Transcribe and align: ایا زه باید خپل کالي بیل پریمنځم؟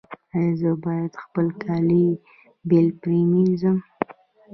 ایا 0.35 0.51
زه 0.59 0.71
باید 0.83 1.13
خپل 1.23 1.47
کالي 1.63 2.07
بیل 2.69 2.87
پریمنځم؟ 3.01 3.77